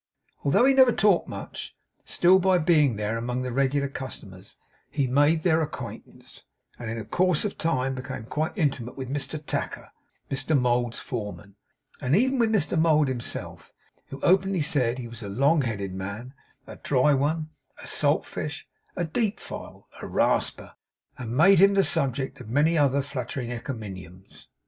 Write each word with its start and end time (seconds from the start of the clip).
Although 0.43 0.65
he 0.65 0.73
never 0.73 0.91
talked 0.91 1.27
much, 1.27 1.75
still, 2.05 2.39
by 2.39 2.57
being 2.57 2.95
there 2.95 3.17
among 3.17 3.43
the 3.43 3.51
regular 3.51 3.87
customers, 3.87 4.55
he 4.89 5.05
made 5.05 5.41
their 5.41 5.61
acquaintance, 5.61 6.41
and 6.79 6.89
in 6.89 7.05
course 7.05 7.45
of 7.45 7.55
time 7.55 7.93
became 7.93 8.23
quite 8.23 8.57
intimate 8.57 8.97
with 8.97 9.13
Mr 9.13 9.39
Tacker, 9.45 9.91
Mr 10.31 10.59
Mould's 10.59 10.97
foreman; 10.97 11.55
and 12.01 12.15
even 12.15 12.39
with 12.39 12.49
Mr 12.51 12.79
Mould 12.79 13.09
himself, 13.09 13.73
who 14.07 14.19
openly 14.21 14.63
said 14.63 14.97
he 14.97 15.07
was 15.07 15.21
a 15.21 15.29
long 15.29 15.61
headed 15.61 15.93
man, 15.93 16.33
a 16.65 16.77
dry 16.77 17.13
one, 17.13 17.51
a 17.77 17.85
salt 17.87 18.25
fish, 18.25 18.67
a 18.95 19.05
deep 19.05 19.39
file, 19.39 19.87
a 20.01 20.07
rasper; 20.07 20.73
and 21.19 21.37
made 21.37 21.59
him 21.59 21.75
the 21.75 21.83
subject 21.83 22.41
of 22.41 22.49
many 22.49 22.75
other 22.75 23.03
flattering 23.03 23.51
encomiums. 23.51 24.47